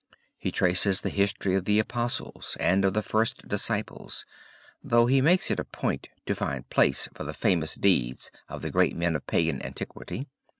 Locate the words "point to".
5.63-6.33